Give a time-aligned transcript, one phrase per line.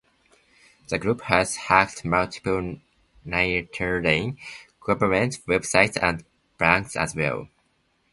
[0.87, 2.77] The group has hacked multiple
[3.23, 4.35] Nigerian
[4.83, 6.25] government websites and
[6.57, 7.47] banks as well.